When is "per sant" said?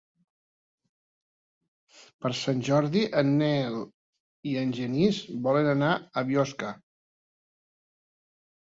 2.25-2.65